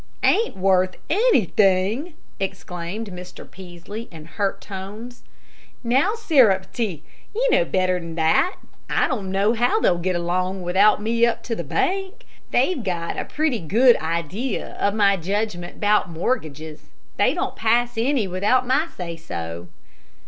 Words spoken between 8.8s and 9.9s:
I don't know how